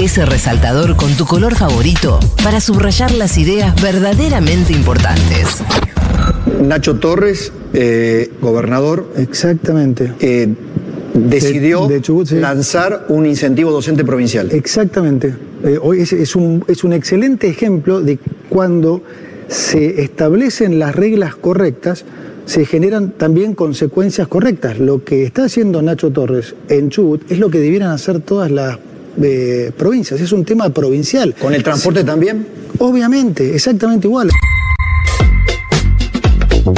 [0.00, 5.58] ese resaltador con tu color favorito para subrayar las ideas verdaderamente importantes.
[6.62, 10.12] Nacho Torres, eh, gobernador, Exactamente.
[10.20, 10.48] eh,
[11.14, 12.36] decidió De- de Chubut, sí.
[12.36, 14.50] lanzar un incentivo docente provincial.
[14.52, 15.34] Exactamente.
[15.64, 19.02] Eh, hoy es, es un, es un excelente ejemplo de cuando
[19.48, 22.04] se establecen las reglas correctas,
[22.46, 24.78] se generan también consecuencias correctas.
[24.78, 28.78] Lo que está haciendo Nacho Torres en Chubut es lo que debieran hacer todas las
[29.22, 30.20] eh, provincias.
[30.20, 31.34] Es un tema provincial.
[31.34, 32.46] ¿Con el transporte también?
[32.78, 34.30] Obviamente, exactamente igual.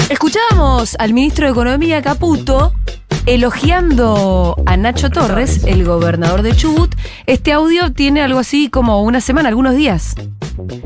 [0.08, 2.72] Escuchábamos al ministro de Economía Caputo
[3.26, 6.94] elogiando a Nacho Torres, el gobernador de Chubut.
[7.26, 10.14] Este audio tiene algo así como una semana, algunos días.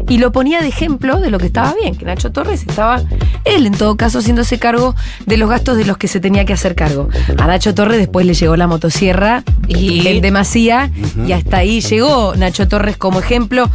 [0.08, 3.02] Y lo ponía de ejemplo de lo que estaba bien, que Nacho Torres estaba,
[3.44, 4.94] él en todo caso, haciéndose cargo
[5.26, 7.08] de los gastos de los que se tenía que hacer cargo.
[7.38, 10.90] A Nacho Torres después le llegó la motosierra Y- en demasía
[11.26, 13.68] y hasta ahí llegó Nacho Torres como ejemplo.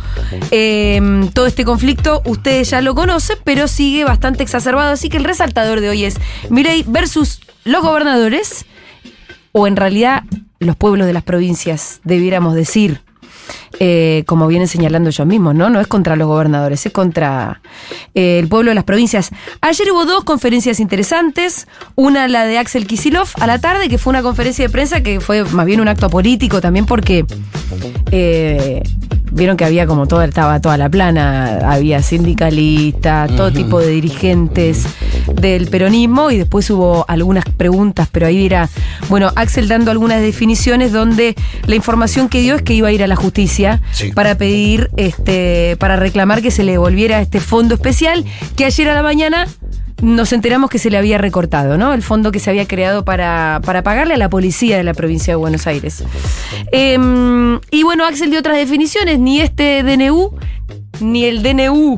[0.51, 5.23] Eh, todo este conflicto ustedes ya lo conocen, pero sigue bastante exacerbado, así que el
[5.23, 6.15] resaltador de hoy es
[6.49, 8.65] Milei versus los gobernadores,
[9.51, 10.23] o en realidad
[10.59, 13.01] los pueblos de las provincias, debiéramos decir.
[13.79, 15.69] Eh, como vienen señalando ellos mismos, ¿no?
[15.69, 17.61] No es contra los gobernadores, es contra
[18.13, 19.31] eh, el pueblo de las provincias.
[19.61, 24.11] Ayer hubo dos conferencias interesantes, una la de Axel Kisilov a la tarde, que fue
[24.11, 27.25] una conferencia de prensa que fue más bien un acto político también porque
[28.11, 28.83] eh,
[29.31, 34.85] vieron que había como toda, estaba toda la plana, había sindicalistas, todo tipo de dirigentes
[35.33, 38.69] del peronismo y después hubo algunas preguntas, pero ahí era,
[39.09, 43.03] bueno, Axel dando algunas definiciones donde la información que dio es que iba a ir
[43.03, 44.11] a la justicia Sí.
[44.11, 48.93] para pedir, este, para reclamar que se le devolviera este fondo especial que ayer a
[48.93, 49.47] la mañana
[50.01, 51.93] nos enteramos que se le había recortado, ¿no?
[51.93, 55.33] El fondo que se había creado para, para pagarle a la policía de la provincia
[55.33, 56.03] de Buenos Aires.
[56.71, 60.35] Em, y bueno, Axel dio otras definiciones, ni este DNU,
[60.99, 61.97] ni el DNU,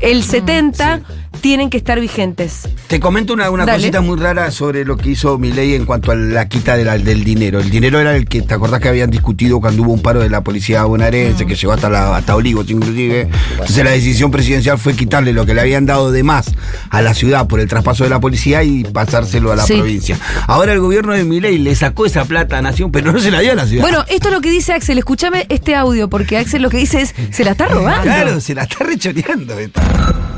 [0.00, 1.00] el 70,
[1.40, 2.68] tienen que estar vigentes.
[2.86, 6.48] Te comento una, cosita muy rara sobre lo que hizo Milei en cuanto a la
[6.48, 7.60] quita de la- del dinero.
[7.60, 10.30] El dinero era el que, ¿te acordás que habían discutido cuando hubo un paro de
[10.30, 13.28] la policía bonaerense, que llegó hasta, la, hasta Olivos inclusive?
[13.52, 16.52] Entonces la decisión presidencial fue quitarle lo que le habían dado de más
[16.90, 19.74] a la ciudad por el traspaso de la policía y pasárselo a la Sí.
[19.74, 20.18] provincia.
[20.46, 23.40] Ahora el gobierno de Milei le sacó esa plata a Nación, pero no se la
[23.40, 23.82] dio a la ciudad.
[23.82, 24.98] Bueno, esto es lo que dice Axel.
[24.98, 28.02] Escúchame este audio, porque Axel lo que dice es, se la está robando.
[28.02, 29.58] Claro, se la está rechoreando.
[29.58, 29.82] esta.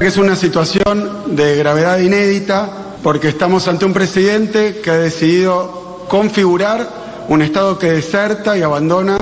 [0.01, 2.71] Es una situación de gravedad inédita
[3.03, 6.89] porque estamos ante un presidente que ha decidido configurar
[7.29, 9.19] un Estado que deserta y abandona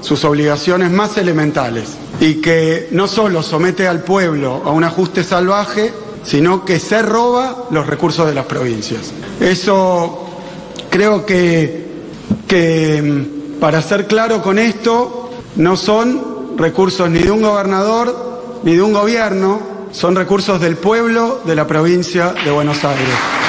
[0.00, 5.92] sus obligaciones más elementales y que no solo somete al pueblo a un ajuste salvaje,
[6.24, 9.12] sino que se roba los recursos de las provincias.
[9.38, 10.28] Eso
[10.88, 11.88] creo que,
[12.48, 18.32] que mm, para ser claro con esto, no son recursos ni de un gobernador
[18.62, 23.41] ni de un gobierno, son recursos del pueblo de la provincia de Buenos Aires.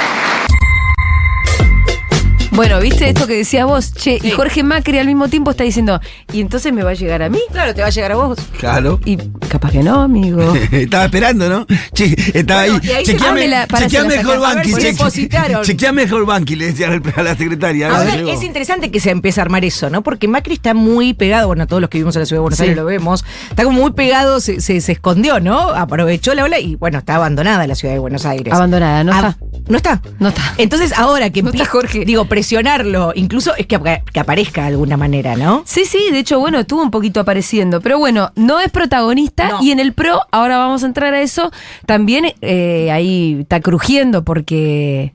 [2.55, 3.93] Bueno, ¿viste esto que decía vos?
[3.93, 5.99] Che, y Jorge Macri al mismo tiempo está diciendo,
[6.31, 7.39] ¿y entonces me va a llegar a mí?
[7.51, 8.37] Claro, te va a llegar a vos.
[8.59, 8.99] Claro.
[9.05, 10.53] Y capaz que no, amigo.
[10.71, 11.65] Estaba esperando, ¿no?
[11.93, 12.89] Che, estaba Bueno, ahí.
[12.89, 14.73] y ahí se Chequeame, pone la- para chequeame ver banqui.
[15.63, 17.89] Chequeame mejor banqui, le decía a la secretaria.
[17.89, 20.03] Ahora, es interesante que se empiece a armar eso, ¿no?
[20.03, 22.57] Porque Macri está muy pegado, bueno, todos los que vivimos en la ciudad de Buenos
[22.57, 22.63] Sí.
[22.63, 25.57] Aires lo vemos, está como muy pegado, se, se- se escondió, ¿no?
[25.69, 28.53] Aprovechó la ola y bueno, está abandonada la ciudad de Buenos Aires.
[28.53, 29.37] Abandonada, no Ah, está.
[29.69, 30.01] No está.
[30.19, 30.53] No está.
[30.57, 32.05] Entonces ahora que No está empie- Jorge.
[32.05, 33.79] digo, presionarlo, incluso es que,
[34.11, 35.63] que aparezca de alguna manera, ¿no?
[35.65, 37.79] Sí, sí, de hecho, bueno, estuvo un poquito apareciendo.
[37.79, 39.47] Pero bueno, no es protagonista.
[39.47, 39.63] No.
[39.63, 41.53] Y en el pro, ahora vamos a entrar a eso,
[41.85, 45.13] también eh, ahí está crujiendo porque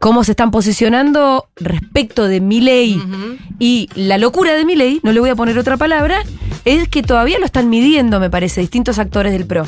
[0.00, 3.00] cómo se están posicionando respecto de Milei
[3.60, 6.24] y la locura de Milei, no le voy a poner otra palabra,
[6.64, 9.64] es que todavía lo están midiendo, me parece, distintos actores del pro.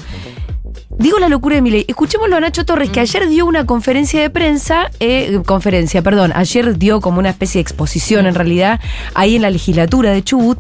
[0.99, 1.85] Digo la locura de Milei.
[1.89, 6.79] Escuchémoslo a Nacho Torres, que ayer dio una conferencia de prensa, eh, conferencia, perdón, ayer
[6.79, 8.81] dio como una especie de exposición en realidad,
[9.15, 10.59] ahí en la legislatura de Chubut,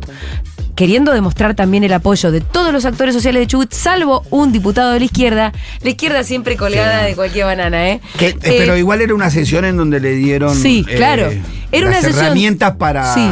[0.74, 4.92] queriendo demostrar también el apoyo de todos los actores sociales de Chubut, salvo un diputado
[4.92, 5.52] de la izquierda,
[5.82, 8.00] la izquierda siempre colgada de cualquier banana, ¿eh?
[8.18, 11.30] Que- eh, Eh, pero igual era una sesión en donde le dieron Sí, eh, claro.
[11.72, 12.24] Era las una sesión.
[12.26, 13.30] herramientas para Sí.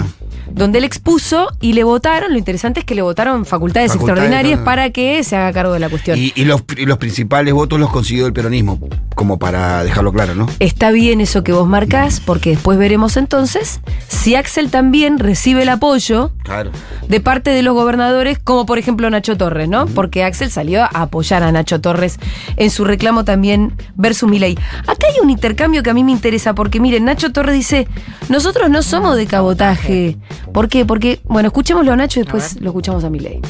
[0.54, 4.60] Donde él expuso y le votaron, lo interesante es que le votaron facultades, Facultades, extraordinarias
[4.64, 6.16] para que se haga cargo de la cuestión.
[6.16, 8.78] y, y los, y los principales votos los consiguió el peronismo,
[9.16, 10.46] como para dejarlo claro, ¿no?
[10.60, 15.68] Está bien eso que vos marcás, porque después veremos entonces si Axel también recibe el
[15.68, 16.70] apoyo Claro.
[17.08, 19.86] De parte de los gobernadores, como por ejemplo Nacho Torres, ¿no?
[19.86, 22.18] Porque Axel salió a apoyar a Nacho Torres
[22.56, 24.56] en su reclamo también versus Milei.
[24.86, 27.88] Acá hay un intercambio que a mí me interesa, porque miren, Nacho Torres dice,
[28.28, 30.16] nosotros no somos de cabotaje.
[30.52, 30.84] ¿Por qué?
[30.84, 33.40] Porque, bueno, escuchémoslo a Nacho y después lo escuchamos a Milei.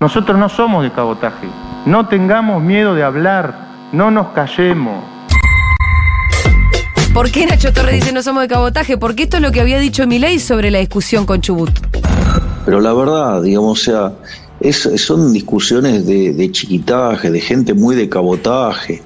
[0.00, 1.46] Nosotros no somos de cabotaje.
[1.86, 5.04] No tengamos miedo de hablar, no nos callemos.
[7.14, 8.98] ¿Por qué Nacho Torres dice no somos de cabotaje?
[8.98, 11.70] Porque esto es lo que había dicho Milei sobre la discusión con Chubut.
[12.66, 14.12] Pero la verdad, digamos, o sea,
[14.60, 19.02] es, son discusiones de, de chiquitaje, de gente muy de cabotaje.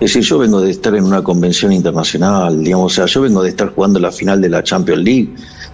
[0.00, 3.42] Es decir, yo vengo de estar en una convención internacional, digamos, o sea, yo vengo
[3.42, 5.28] de estar jugando la final de la Champions League.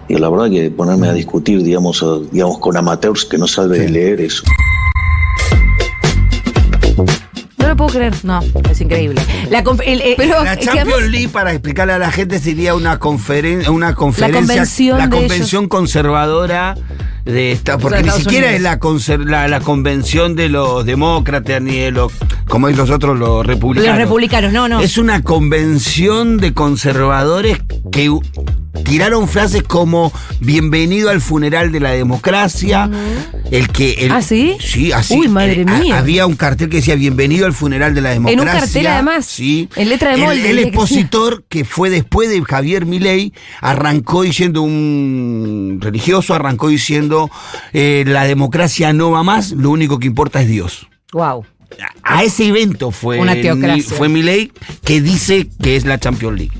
[0.09, 3.89] Y la verdad que ponerme a discutir, digamos, digamos con amateurs que no saben de
[3.89, 4.43] leer eso.
[7.59, 8.13] No lo puedo creer.
[8.25, 8.41] No,
[8.71, 9.23] es increíble.
[9.51, 12.39] La el- eh, Pero La es que Champions además- League, para explicarle a la gente,
[12.41, 14.41] sería una, conferen una conferencia.
[14.41, 16.75] convención la de convención conservadora
[17.25, 17.79] de esta.
[17.79, 18.79] Porque ni Estados siquiera Unidos.
[19.09, 22.13] es la, la, la convención de los demócratas ni de los.
[22.49, 23.99] Como es nosotros los republicanos.
[23.99, 24.81] los republicanos, no, no.
[24.81, 27.59] Es una convención de conservadores
[27.91, 28.11] que
[28.93, 32.91] tiraron frases como bienvenido al funeral de la democracia.
[33.51, 33.93] El que.
[34.05, 34.59] el- ¿Ah, sí?
[34.61, 35.15] Sí, así.
[35.19, 35.99] Uy, madre Eh, a- mía.
[35.99, 38.53] había un cartel que decía bienvenido al funeral de la En democracia.
[38.53, 39.71] un cartel, además, Sí.
[39.77, 45.79] en letra de molde, El, expositor que fue después de Javier Milei arrancó diciendo un
[45.81, 47.31] religioso, arrancó diciendo
[47.73, 50.87] eh, la democracia no va más, lo único que importa es Dios.
[51.13, 51.47] wow.
[52.03, 54.53] A ese evento fue, Una mi- fue Milei
[54.85, 56.53] que dice que es la Champions League.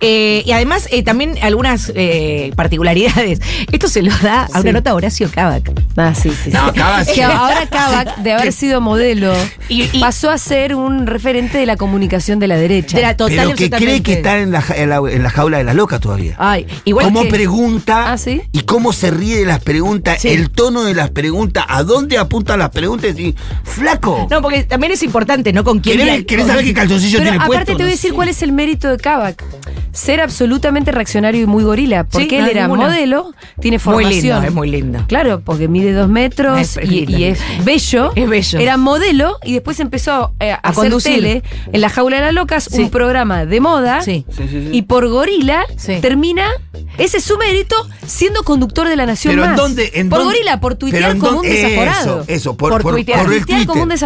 [0.00, 3.40] Eh, y además, eh, también algunas eh, particularidades.
[3.70, 4.58] Esto se lo da a Sí.
[4.62, 5.70] una nota a Horacio Kavak.
[5.96, 6.50] Ah, sí, sí.
[6.50, 6.72] No.
[6.72, 9.32] Kavak ahora Kavak, de haber sido modelo,
[9.68, 12.96] Y- y- pasó a ser un referente de la comunicación de la derecha.
[12.96, 15.58] De la total Pero que cree que está en la, en la, en la jaula
[15.58, 16.34] de las locas todavía.
[16.38, 18.42] Ay, igual cómo que- pregunta Ah, ¿sí?
[18.52, 20.28] y cómo se ríe de las preguntas, Sí.
[20.28, 23.34] el tono de las preguntas, a dónde apuntan las preguntas y
[23.64, 24.26] flaco.
[24.30, 25.64] No, porque también es importante, ¿no?
[25.64, 26.24] Con quién.
[26.24, 27.76] ¿Querés, saber qué calzoncillo Pero tiene aparte puesto?
[27.76, 29.44] te voy a decir cuál es el mérito de Kavak.
[29.92, 32.04] Ser absolutamente reaccionario y muy gorila.
[32.04, 32.84] Porque Sí, él no era ninguna.
[32.84, 34.22] modelo, tiene Muy formación.
[34.36, 35.04] lindo, es muy lindo.
[35.08, 38.12] Claro, porque mide dos metros Es y, es bello.
[38.14, 38.58] Es bello.
[38.60, 41.14] Era modelo y después empezó eh, a, hacer conducir.
[41.16, 41.42] tele
[41.72, 42.82] en La Jaula de las Locas, Sí.
[42.82, 44.02] un programa de moda.
[44.02, 44.24] Sí.
[44.72, 45.96] Y por gorila Sí.
[46.00, 46.48] termina,
[46.96, 47.74] ese es su mérito,
[48.06, 49.58] siendo conductor de la Nación Pero ¿en Más.
[49.58, 49.90] dónde?
[49.94, 52.20] en por dónde- gorila, por tuitear como un desaforado.
[52.22, 53.24] Eso, eso, por, Por por, tuitear.
[53.24, 53.98] por el Tuitear como un Twitter.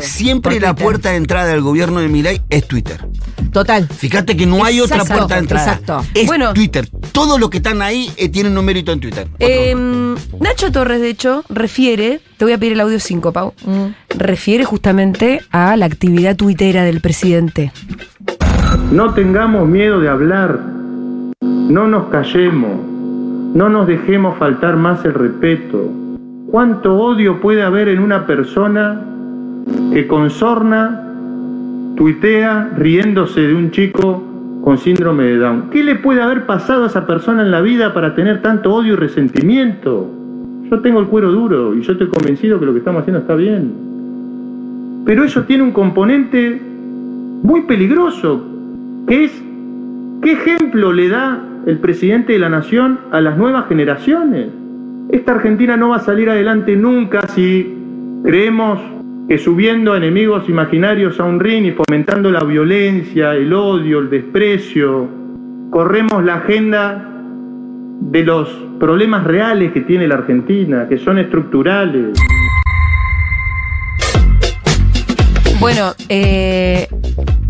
[0.00, 0.84] Siempre la Twitter.
[0.84, 3.04] puerta de entrada del gobierno de Milei es Twitter.
[3.52, 3.86] Total.
[3.88, 5.64] Fíjate que no hay otra puerta de entrada.
[5.72, 6.04] exacto.
[6.14, 6.54] Es Bueno.
[6.54, 6.88] Twitter.
[7.12, 9.28] Todos los que están ahí eh, tienen un mérito en Twitter.
[9.38, 9.74] Eh,
[10.40, 13.52] Nacho Torres, de hecho, refiere, te voy a pedir el audio 5, Pau,
[14.16, 17.72] refiere justamente a la actividad tuitera del presidente.
[18.90, 20.58] No tengamos miedo de hablar,
[21.42, 22.70] no nos callemos,
[23.54, 25.90] no nos dejemos faltar más el respeto.
[26.50, 29.00] ¿Cuánto odio puede haber en una persona
[29.92, 31.02] que con sorna
[31.96, 34.22] tuitea riéndose de un chico
[34.62, 35.70] con síndrome de Down?
[35.70, 38.94] ¿Qué le puede haber pasado a esa persona en la vida para tener tanto odio
[38.94, 40.10] y resentimiento?
[40.70, 43.34] Yo tengo el cuero duro y yo estoy convencido que lo que estamos haciendo está
[43.34, 43.72] bien.
[45.04, 46.60] Pero eso tiene un componente
[47.42, 48.42] muy peligroso,
[49.06, 49.42] que es
[50.22, 54.48] qué ejemplo le da el presidente de la nación a las nuevas generaciones.
[55.10, 57.76] Esta Argentina no va a salir adelante nunca si
[58.24, 58.80] creemos
[59.28, 65.08] que subiendo enemigos imaginarios a un ring y fomentando la violencia, el odio, el desprecio,
[65.70, 67.08] corremos la agenda
[68.00, 68.48] de los
[68.78, 72.18] problemas reales que tiene la Argentina, que son estructurales.
[75.60, 76.88] Bueno, eh,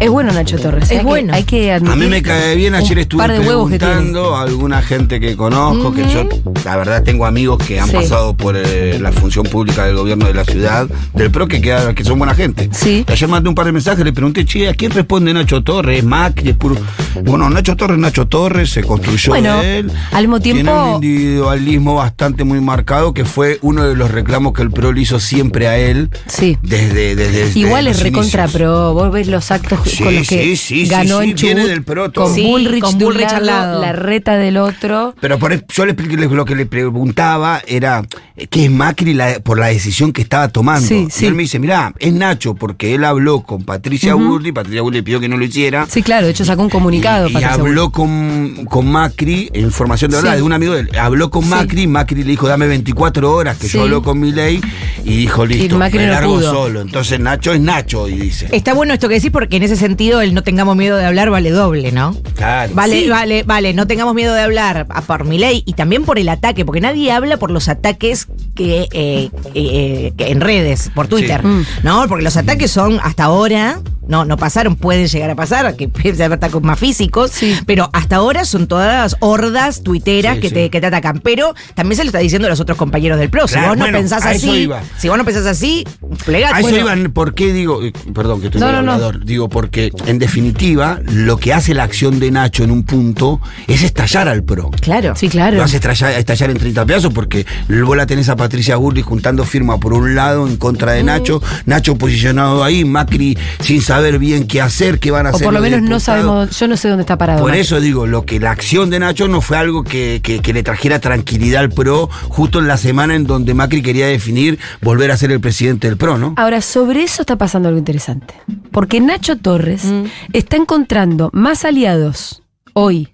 [0.02, 0.84] es bueno Nacho Torres.
[0.84, 1.32] Es hay que- bueno.
[1.34, 3.94] hay que A mí admitir me cae bien, ayer estuve par de huevos que tiene.
[3.94, 6.24] preguntando a alguna gente que conozco, que yo,
[6.64, 7.94] la verdad, tengo amigos que han Sí.
[7.96, 11.94] pasado por eh, la función pública del gobierno de la ciudad, del PRO, que, queda-
[11.94, 12.68] que son buena gente.
[12.72, 13.04] Sí.
[13.08, 15.98] Ayer mandé un par de mensajes, le pregunté, che, ¿a quién responde Nacho Torres?
[16.00, 16.50] ¿Es Macri?
[16.50, 16.76] ¿Es puro?
[17.24, 19.92] Bueno, Nacho Torres, Nacho Torres, se construyó Bueno, de él.
[20.12, 24.52] al mismo tiempo- Tiene un individualismo bastante muy marcado, que fue uno de los reclamos
[24.52, 26.10] que el PRO le hizo siempre a él.
[26.26, 26.56] Sí.
[26.62, 28.94] Desde, desde, desde Igual es recontra pro.
[28.94, 31.60] Vos ves los actos Sí, con los que sí, sí, sí, ganó sí, en viene
[31.60, 32.24] Chubut del pro todo.
[32.26, 33.80] con Sí, Bullrich, con de un Bullrich al lado.
[33.80, 35.14] la reta del otro.
[35.20, 38.02] Pero por, eso- yo le expliqué lo que le preguntaba era
[38.36, 40.86] eh, qué es Macri la- por la decisión que estaba tomando.
[40.86, 41.26] Sí, y sí.
[41.26, 45.02] él me dice, mirá, es Nacho porque él habló con Patricia Burri, Patricia Burri le
[45.02, 45.86] pidió que no lo hiciera.
[45.88, 47.01] Sí, claro, de hecho sacó un comunicado.
[47.28, 50.36] Y, y habló con, con Macri, información de verdad, Sí.
[50.38, 50.90] de un amigo de él.
[50.98, 51.50] Habló con Sí.
[51.50, 53.76] Macri, Macri le dijo, dame 24 horas, que Sí.
[53.78, 54.60] yo hablo con mi ley,
[55.04, 56.50] y dijo, listo, Macri me no largo pudo.
[56.52, 56.80] solo.
[56.80, 58.48] Entonces Nacho es Nacho, y dice.
[58.52, 61.30] Está bueno esto que decís porque en ese sentido el no tengamos miedo de hablar
[61.30, 62.16] vale doble, ¿no?
[62.36, 62.72] Claro.
[62.74, 63.08] Vale, Sí.
[63.08, 66.28] vale, vale, no tengamos miedo de hablar a por mi ley y también por el
[66.28, 71.40] ataque, porque nadie habla por los ataques que, eh, eh, que en redes, por Twitter,
[71.42, 71.46] Sí.
[71.48, 71.64] Mm.
[71.82, 72.06] ¿no?
[72.08, 76.24] Porque los ataques son hasta ahora no, no pasaron, puede llegar a pasar, que se
[76.24, 77.32] ataques más físicos,
[77.66, 80.50] pero hasta ahora son todas hordas tuiteras Sí, que.
[80.50, 81.20] Te, que te atacan.
[81.20, 83.48] Pero también se lo está diciendo a los otros compañeros del PRO.
[83.48, 84.68] Si vos no pensás así,
[84.98, 85.84] si vos no pensás así,
[86.24, 86.54] plegate.
[86.54, 87.82] A eso Bueno, iban, ¿por qué digo?
[87.82, 89.12] eh, Perdón, que estoy No, no, no.
[89.12, 93.82] Digo, porque en definitiva, lo que hace la acción de Nacho en un punto es
[93.82, 94.70] estallar al PRO.
[94.80, 95.14] Claro.
[95.16, 95.56] Sí, claro.
[95.56, 99.44] Lo hace estallar, estallar en 30 pedazos porque vos la tenés a Patricia Burri juntando
[99.44, 104.46] firma por un lado en contra de Nacho, Nacho posicionado ahí, Macri sin saber bien
[104.46, 105.44] qué hacer, qué van a O hacer.
[105.44, 107.40] por lo menos no sabemos, yo no sé dónde está parado.
[107.40, 110.52] Por eso digo, lo que la acción de Nacho no fue algo que, que- que
[110.52, 115.10] le trajera tranquilidad al PRO justo en la semana en donde Macri quería definir volver
[115.10, 116.34] a ser el presidente del PRO, ¿no?
[116.36, 118.34] Ahora, sobre eso está pasando algo interesante.
[118.70, 119.84] Porque Nacho Torres
[120.32, 122.42] está encontrando más aliados
[122.74, 123.08] hoy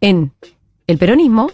[0.00, 0.32] en
[0.86, 1.50] el peronismo,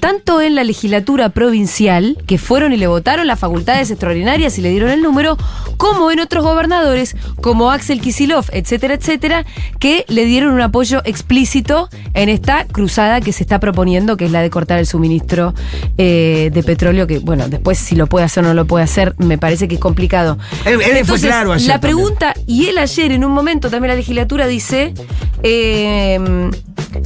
[0.00, 4.70] tanto en la legislatura provincial, que fueron y le votaron las facultades extraordinarias y le
[4.70, 5.36] dieron el número,
[5.76, 9.44] como en otros gobernadores, como Axel Kisilov, etcétera, etcétera,
[9.80, 14.30] que le dieron un apoyo explícito en esta cruzada que se está proponiendo, que es
[14.30, 15.52] la de cortar el suministro
[15.98, 19.14] eh, de petróleo, que, bueno, después si lo puede hacer o no lo puede hacer,
[19.18, 20.38] me parece que es complicado.
[20.64, 21.96] Él- él fue Entonces, claro ayer La también.
[21.96, 24.94] pregunta, y él ayer en un momento también la legislatura dice
[25.42, 26.50] eh,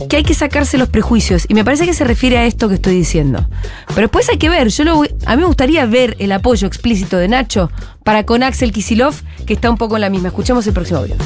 [0.08, 1.44] que hay que sacarse los prejuicios.
[1.48, 3.46] Y me parece que se refiere a esto que estoy diciendo.
[3.88, 6.66] Pero después hay que ver, yo lo voy- a mí me gustaría ver el apoyo
[6.66, 7.70] explícito de Nacho
[8.04, 9.14] para con Axel Kisilov,
[9.46, 10.28] que está un poco en la misma.
[10.28, 11.16] Escuchemos el próximo video.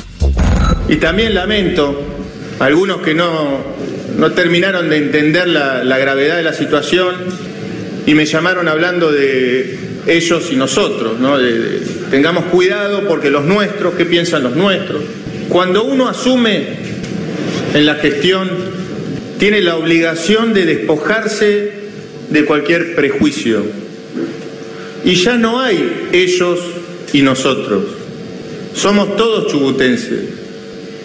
[0.89, 2.01] Y también lamento
[2.61, 3.59] a algunos que no,
[4.17, 7.15] no terminaron de entender la, gravedad de la situación
[8.07, 11.37] y me llamaron hablando de ellos y nosotros, ¿no?
[12.11, 15.03] Tengamos cuidado porque los nuestros, ¿qué piensan los nuestros?
[15.49, 16.67] Cuando uno asume
[17.73, 18.51] en la gestión,
[19.39, 21.71] tiene la obligación de despojarse
[22.31, 23.65] de cualquier prejuicio.
[25.05, 26.61] Y ya no hay ellos
[27.13, 27.85] y nosotros.
[28.75, 30.21] Somos todos chubutenses.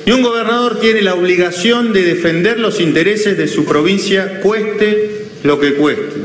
[0.06, 5.60] Y un gobernador tiene la obligación de defender los intereses de su provincia, cueste lo
[5.60, 6.16] que cueste.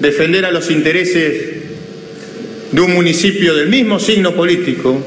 [0.00, 1.60] Defender a los intereses
[2.72, 5.04] de un municipio del mismo signo político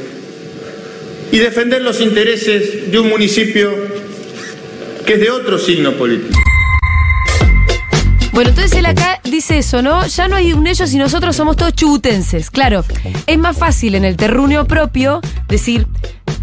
[1.31, 3.73] y defender los intereses de un municipio
[5.03, 6.39] que es de otro signo político.
[8.31, 10.07] Bueno, entonces él acá dice eso, ¿no?
[10.07, 12.49] Ya no hay un ellos y nosotros somos todos chubutenses.
[12.49, 12.83] Claro,
[13.27, 15.85] es más fácil en el terruño propio decir,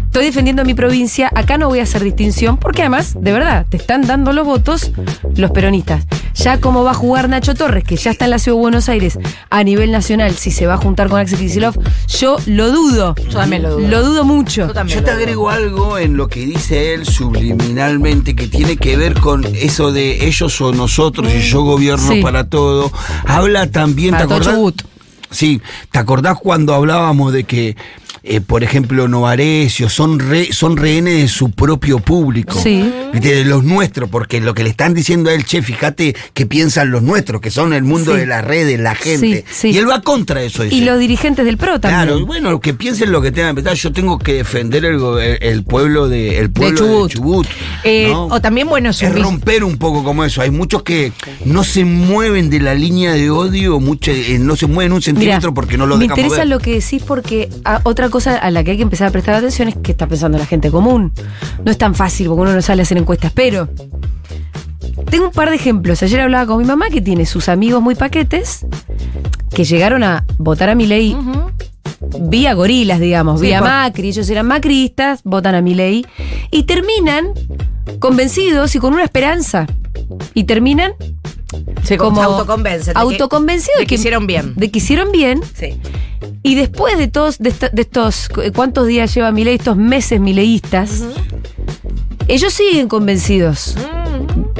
[0.05, 3.77] estoy defendiendo mi provincia, acá no voy a hacer distinción, porque además, de verdad, te
[3.77, 4.91] están dando los votos
[5.35, 6.05] los peronistas.
[6.35, 8.89] Ya como va a jugar Nacho Torres, que ya está en la ciudad de Buenos
[8.89, 9.19] Aires
[9.49, 13.15] a nivel nacional, si se va a juntar con Axel Kicillof, yo lo dudo.
[13.15, 13.87] Yo también lo dudo.
[13.87, 14.67] Lo dudo mucho.
[14.67, 18.97] Yo también Yo te agrego algo en lo que dice él subliminalmente que tiene que
[18.97, 22.21] ver con eso de ellos o nosotros y yo gobierno Sí.
[22.21, 22.91] para todo.
[23.25, 24.57] Habla también, Para ¿te acordás?
[25.29, 25.61] Sí,
[25.91, 27.77] ¿te acordás cuando hablábamos de que,
[28.23, 32.59] eh, por ejemplo, Novarecio son, re- son rehenes de su propio público?
[32.61, 32.91] Sí.
[33.13, 36.91] De los nuestros, porque lo que le están diciendo a él, che, fíjate que piensan
[36.91, 38.19] los nuestros, que son el mundo Sí.
[38.21, 39.43] de las redes, la gente.
[39.51, 39.69] Sí.
[39.71, 40.63] Y él va contra eso.
[40.65, 42.03] Y los dirigentes del PRO también.
[42.07, 43.61] Claro, bueno, que piensen lo que tengan que.
[43.75, 47.11] Yo tengo que defender el, pueblo de el pueblo de Chubut.
[47.11, 47.47] Chubut.
[47.83, 48.25] Eh, ¿no?
[48.27, 50.41] O también, bueno, es romper un poco como eso.
[50.41, 51.11] Hay muchos que
[51.45, 55.05] no se mueven de la línea de odio, mucho, eh, no se mueven un Mirá,
[55.05, 56.47] centímetro porque no lo Me dejan interesa mover.
[56.47, 59.33] lo que decís porque ah, otra cosa a la que hay que empezar a prestar
[59.35, 61.11] atención es que está pensando la gente común.
[61.65, 63.67] No es tan fácil porque uno no sale a hacer encuestas, pero
[65.09, 66.03] tengo un par de ejemplos.
[66.03, 68.65] Ayer hablaba con mi mamá que tiene sus amigos muy paquetes
[69.53, 71.15] que llegaron a votar a mi ley
[72.21, 74.09] vía gorilas, digamos, Sí, vía por- Macri.
[74.09, 76.05] Ellos eran macristas, votan a mi ley
[76.51, 77.27] y terminan
[77.99, 79.67] convencidos y con una esperanza.
[80.33, 80.93] Y terminan
[81.83, 82.87] se como se autoconvence.
[82.87, 84.53] de que- autoconvencidos de que hicieron bien.
[84.55, 85.79] De que hicieron bien Sí.
[86.43, 89.55] y después de todos, de, esta- de estos, ¿cuántos días lleva Milei?
[89.55, 91.03] Estos meses mileístas,
[92.27, 93.75] ellos siguen convencidos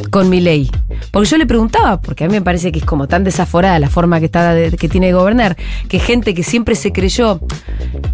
[0.10, 0.70] con Milei.
[1.12, 3.90] Porque yo le preguntaba, porque a mí me parece que es como tan desaforada la
[3.90, 5.58] forma que, está de- que tiene de gobernar,
[5.90, 7.40] que gente que siempre se creyó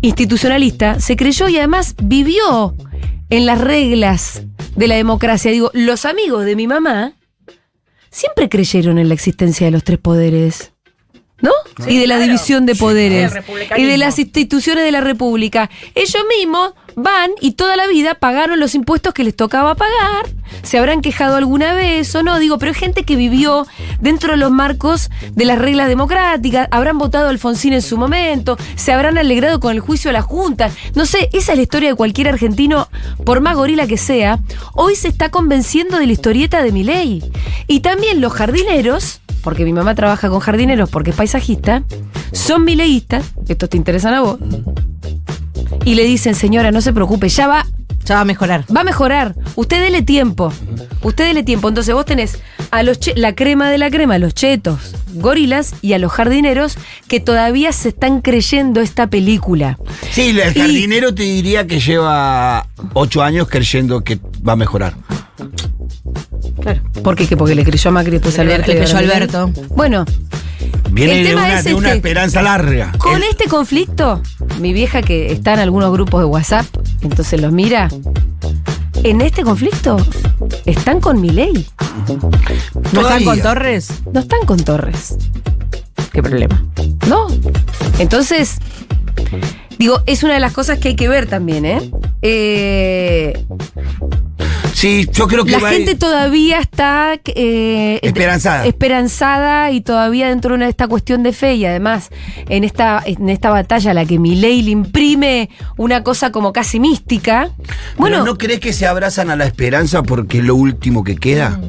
[0.01, 2.75] institucionalista, se creyó y además vivió
[3.29, 4.43] en las reglas
[4.75, 5.51] de la democracia.
[5.51, 7.13] Digo, los amigos de mi mamá
[8.09, 10.73] siempre creyeron en la existencia de los tres poderes.
[11.39, 11.51] ¿No?
[11.87, 12.31] y de la claro.
[12.31, 13.31] división de poderes.
[13.77, 15.69] Y de las instituciones de la República.
[15.93, 20.25] Ellos mismos van y toda la vida pagaron los impuestos que les tocaba pagar.
[20.63, 23.67] Se habrán quejado alguna vez o no, digo, pero hay gente que vivió
[24.01, 28.57] dentro de los marcos de las reglas democráticas, habrán votado a Alfonsín en su momento,
[28.75, 30.71] se habrán alegrado con el juicio de la Junta.
[30.95, 32.89] No sé, esa es la historia de cualquier argentino,
[33.23, 34.39] por más gorila que sea.
[34.73, 37.23] Hoy se está convenciendo de la historieta de Milei.
[37.67, 41.83] Y también los jardineros porque mi mamá trabaja con jardineros porque es paisajista,
[42.33, 44.39] son mileístas, estos te interesan a vos,
[45.88, 47.65] y le dicen, señora, no se preocupe, ya va
[48.06, 48.63] Ya va a mejorar.
[48.74, 49.36] Va a mejorar.
[49.56, 50.51] Usted dele tiempo.
[51.01, 51.67] Usted dele tiempo.
[51.70, 52.39] Entonces vos tenés
[52.72, 56.77] a los la crema de la crema, los chetos, gorilas y a los jardineros
[57.08, 59.77] que todavía se están creyendo esta película.
[60.12, 64.94] Sí, el Y- jardinero te diría que lleva ocho años creyendo que va a mejorar.
[67.03, 67.38] ¿Por qué?
[67.38, 68.72] Porque le creyó a Macri después a Le- Alberto.
[68.74, 69.51] le creyó a Alberto.
[69.70, 70.06] Bueno,
[70.97, 71.97] Viene El de tema una, es de una este.
[71.97, 72.91] esperanza larga.
[72.97, 74.21] con El- este conflicto,
[74.59, 76.65] mi vieja que está en algunos grupos de WhatsApp,
[77.01, 77.87] entonces los mira.
[79.03, 79.97] En este conflicto
[80.65, 81.61] están con Milei, ¿No
[82.83, 83.25] están Todavía.
[83.27, 83.89] con Torres?
[84.11, 85.17] no están con Torres.
[86.11, 86.63] ¿Qué problema?
[87.07, 87.27] ¿No?
[87.99, 88.57] Entonces,
[89.77, 91.91] digo, es una de las cosas que hay que ver también, ¿eh?
[92.23, 93.45] Eh,
[94.77, 98.67] Sí, yo creo que la va a- gente todavía está eh, Esperanzada.
[98.67, 102.10] esperanzada y todavía dentro de una- esta cuestión de fe y además
[102.48, 106.79] en esta, en esta batalla a la que Milei le imprime una cosa como casi
[106.79, 107.50] mística.
[107.98, 111.15] Bueno, Pero ¿no crees que se abrazan a la esperanza porque es lo último que
[111.15, 111.60] queda?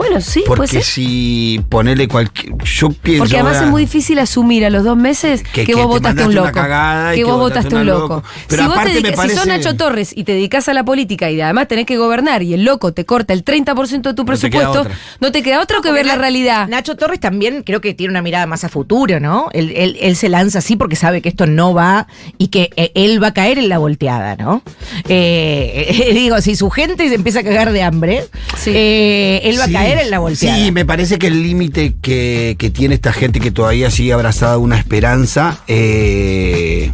[0.00, 0.84] Bueno, sí, puede Porque ser.
[0.84, 2.54] si ponele cualquier.
[2.64, 3.22] Yo pienso.
[3.24, 5.82] Porque además ahora es muy difícil asumir a los dos meses que, Que- que vos
[5.84, 6.46] te votaste un loco.
[6.52, 8.14] que que vos votaste votaste un loco.
[8.16, 8.22] loco.
[8.48, 10.84] Pero si vos te me dedicas- si sos Nacho Torres y te dedicas a la
[10.84, 14.24] política y además tenés que gobernar y el loco te corta el 30% de tu
[14.24, 16.68] No te queda presupuesto, no te queda otro que ver la realidad.
[16.68, 19.48] Nacho Torres también creo que tiene una mirada más a futuro, ¿no?
[19.52, 22.06] Él, él- él se lanza así porque sabe que esto no va
[22.38, 24.62] y que eh, él va a caer en la volteada, ¿no?
[25.08, 28.24] Eh, digo, si su gente se empieza a cagar de hambre,
[28.56, 28.70] Sí.
[28.74, 30.56] eh, él va Sí, a caer en la volteada.
[30.56, 34.54] Sí, me parece que el límite que, que tiene esta gente que todavía sigue abrazada
[34.54, 36.90] a una esperanza eh,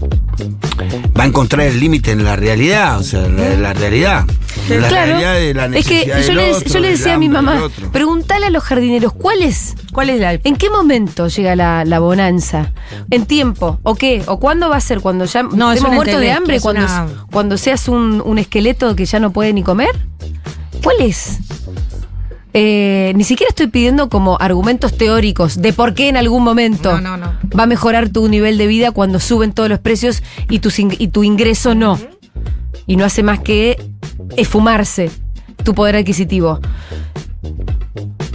[1.18, 4.24] va a encontrar el límite en la realidad, o sea, la, la realidad.
[4.68, 5.06] La claro.
[5.18, 7.18] realidad de la es que necesidad yo del le, otro, yo le del decía a
[7.18, 7.92] mi mamá, otro.
[7.92, 9.74] preguntale a los jardineros, ¿cuál es?
[9.92, 12.72] ¿Cuál es la ¿En qué momento llega la, la bonanza?
[13.10, 13.78] ¿En tiempo?
[13.82, 14.22] ¿O qué?
[14.26, 15.00] ¿O cuándo va a ser?
[15.00, 16.56] ¿Cuando ya No, es estemos muertos de hambre?
[16.56, 19.90] es ¿Cuando, una- ¿Cuando seas un, un esqueleto que ya no puede ni comer?
[20.82, 21.38] ¿Cuál es?
[22.58, 27.16] Eh, ni siquiera estoy pidiendo como argumentos teóricos de por qué en algún momento No,
[27.16, 27.34] no, no.
[27.54, 31.74] va a mejorar tu nivel de vida cuando suben todos los precios y, tu ingreso
[31.74, 31.98] no.
[32.86, 33.76] Y no hace más que
[34.38, 35.10] esfumarse
[35.64, 36.60] tu poder adquisitivo.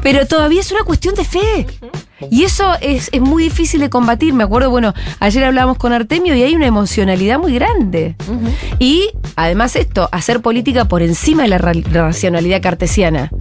[0.03, 1.65] Pero todavía es una cuestión de fe.
[2.29, 4.33] Y eso es, es muy difícil de combatir.
[4.35, 8.15] Me acuerdo, bueno, ayer hablábamos con Artemio y hay una emocionalidad muy grande.
[8.77, 13.31] Y además esto, hacer política por encima de la ra- racionalidad cartesiana.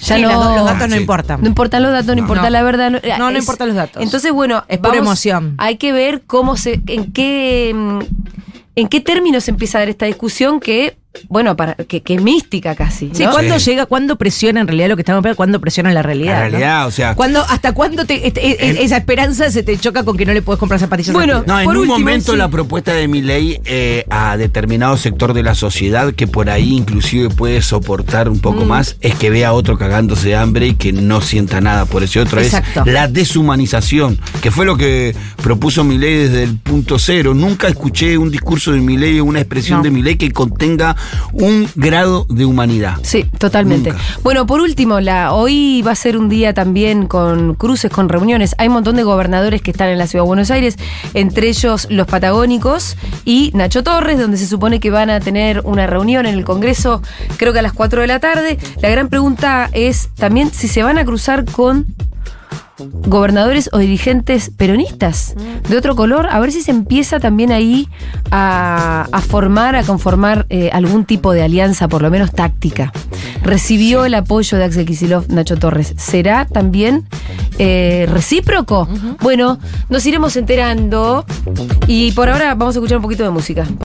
[0.00, 1.00] Ya Sí, no, los datos no Sí.
[1.00, 1.40] importan.
[1.40, 2.90] no importan los datos, no, importa la verdad.
[3.18, 4.02] No, No, importan los datos.
[4.02, 5.54] Entonces, bueno, Es pura emoción.
[5.58, 10.06] Hay que ver cómo se, en qué, en qué términos se empieza a dar esta
[10.06, 10.96] discusión que,
[11.28, 13.10] bueno, para, que, que es mística casi.
[13.12, 13.30] Sí, ¿no?
[13.32, 13.70] ¿cuándo Sí.
[13.70, 15.36] llega, cuándo presiona en realidad lo que estamos viendo?
[15.36, 16.34] ¿Cuándo presiona la realidad?
[16.38, 16.50] La no?
[16.50, 17.14] realidad, o sea.
[17.14, 20.32] ¿Cuándo, ¿Hasta cuándo te- este- e- En- esa esperanza se te choca con que no
[20.32, 21.12] le puedes comprar zapatillas?
[21.12, 21.44] Bueno?
[21.46, 22.38] No, en Por un último, momento sí.
[22.38, 23.60] la propuesta de mi ley
[24.10, 28.40] a determinado sector de la sociedad que por ahí inclusive puede soportar un Mm.
[28.40, 31.84] poco más es que vea a otro cagándose de hambre y que no sienta nada
[31.86, 32.40] por ese otro.
[32.40, 32.82] Exacto.
[32.86, 37.32] Es la deshumanización, que fue lo que propuso mi ley desde el punto cero.
[37.34, 39.84] Nunca escuché un discurso de mi ley o una expresión No.
[39.84, 40.96] de mi ley que contenga
[41.32, 42.96] un grado de humanidad.
[43.02, 43.90] Sí, totalmente.
[43.90, 44.04] Nunca.
[44.22, 48.54] Bueno, por último, la, hoy va a ser un día también con cruces, con reuniones.
[48.58, 50.76] Hay un montón de gobernadores que están en la ciudad de Buenos Aires,
[51.14, 55.86] entre ellos los patagónicos y Nacho Torres, donde se supone que van a tener una
[55.86, 57.02] reunión en el Congreso,
[57.36, 58.58] creo que a las 4 de la tarde.
[58.80, 61.86] La gran pregunta es también si se van a cruzar con
[62.78, 65.34] gobernadores o dirigentes peronistas
[65.68, 67.88] de otro color, a ver si se empieza también ahí
[68.30, 72.92] a, a formar, a conformar eh, algún tipo de alianza, por lo menos táctica.
[73.42, 75.94] Recibió el apoyo de Axel Kicillof, Nacho Torres.
[75.96, 77.06] ¿Será también
[77.58, 78.88] eh, recíproco?
[79.20, 79.58] Bueno,
[79.88, 81.24] nos iremos enterando
[81.86, 83.66] y por ahora vamos a escuchar un poquito de música.